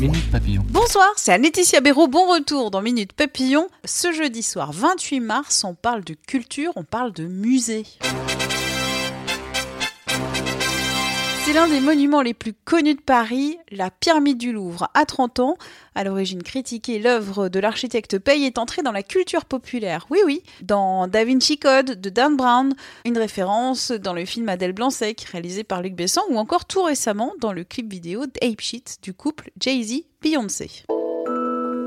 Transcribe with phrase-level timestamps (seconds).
[0.00, 0.62] Minute Papillon.
[0.68, 2.06] Bonsoir, c'est Anne-Laetitia Béraud.
[2.06, 3.68] Bon retour dans Minute Papillon.
[3.86, 7.84] Ce jeudi soir, 28 mars, on parle de culture, on parle de musée.
[11.46, 14.90] C'est l'un des monuments les plus connus de Paris, la pyramide du Louvre.
[14.94, 15.56] À 30 ans,
[15.94, 20.08] à l'origine critiquée, l'œuvre de l'architecte Paye est entrée dans la culture populaire.
[20.10, 22.74] Oui, oui, dans Da Vinci Code de Dan Brown,
[23.04, 27.32] une référence dans le film Adèle Blanc-Sec réalisé par Luc Besson ou encore tout récemment
[27.38, 30.82] dans le clip vidéo d'Ape Shit du couple Jay-Z-Beyoncé.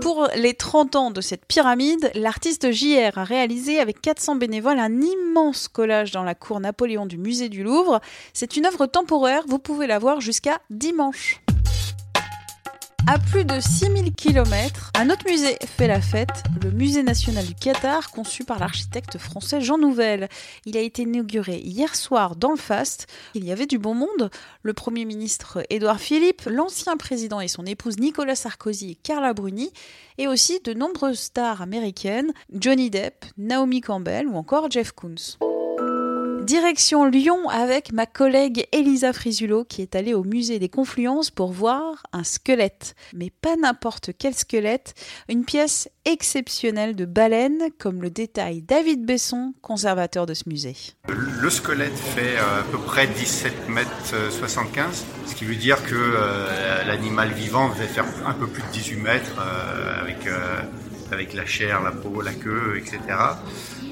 [0.00, 5.00] Pour les 30 ans de cette pyramide, l'artiste JR a réalisé avec 400 bénévoles un
[5.00, 8.00] immense collage dans la cour Napoléon du musée du Louvre.
[8.32, 11.40] C'est une œuvre temporaire, vous pouvez la voir jusqu'à dimanche.
[13.10, 17.54] À plus de 6000 km, un autre musée fait la fête, le Musée national du
[17.54, 20.28] Qatar, conçu par l'architecte français Jean Nouvel.
[20.66, 23.06] Il a été inauguré hier soir dans le Fast.
[23.32, 24.28] Il y avait du bon monde.
[24.62, 29.72] Le Premier ministre Édouard Philippe, l'ancien président et son épouse Nicolas Sarkozy et Carla Bruni,
[30.18, 35.38] et aussi de nombreuses stars américaines, Johnny Depp, Naomi Campbell ou encore Jeff Koons.
[36.48, 41.52] Direction Lyon avec ma collègue Elisa Frisulo qui est allée au musée des Confluences pour
[41.52, 42.94] voir un squelette.
[43.12, 44.94] Mais pas n'importe quel squelette,
[45.28, 50.74] une pièce exceptionnelle de baleine, comme le détail David Besson, conservateur de ce musée.
[51.08, 53.90] Le squelette fait euh, à peu près 17 mètres
[54.30, 58.72] 75, ce qui veut dire que euh, l'animal vivant devait faire un peu plus de
[58.72, 60.26] 18 mètres euh, avec,
[61.12, 63.00] avec la chair, la peau, la queue, etc.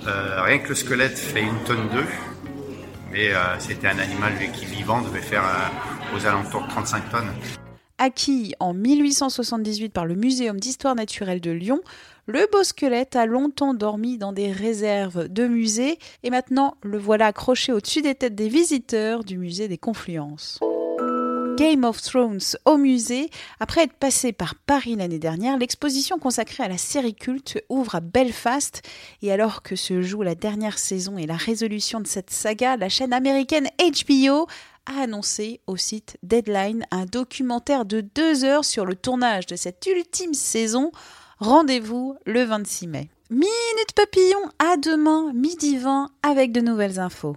[0.07, 2.36] rien que le squelette fait une tonne d'œufs.
[3.13, 5.43] Mais c'était un animal qui vivant devait faire
[6.15, 7.33] aux alentours de 35 tonnes.
[7.99, 11.81] Acquis en 1878 par le Muséum d'histoire naturelle de Lyon,
[12.27, 17.29] le beau squelette a longtemps dormi dans des réserves de musées et maintenant le voilà
[17.29, 20.61] accroché au-dessus des têtes des visiteurs du musée des Confluences.
[21.57, 23.31] Game of Thrones au musée.
[23.61, 28.01] Après être passé par Paris l'année dernière, l'exposition consacrée à la série culte ouvre à
[28.01, 28.83] Belfast.
[29.23, 32.91] Et alors que se joue la dernière saison et la résolution de cette saga, la
[32.91, 34.47] chaîne américaine HBO
[34.85, 39.87] a annoncé au site Deadline un documentaire de deux heures sur le tournage de cette
[39.87, 40.93] ultime saison.
[41.39, 43.09] Rendez-vous le 26 mai.
[43.31, 47.37] Minute Papillon, à demain, midi 20, avec de nouvelles infos.